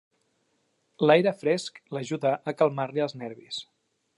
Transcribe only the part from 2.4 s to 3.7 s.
a calmar-li els nervis.